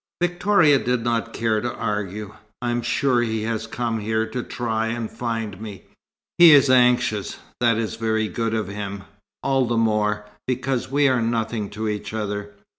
[0.19, 2.33] Victoria did not care to argue.
[2.59, 5.83] "I am sure he has come here to try and find me.
[6.39, 7.37] He is anxious.
[7.59, 9.03] That is very good of him
[9.43, 12.49] all the more, because we are nothing to each other.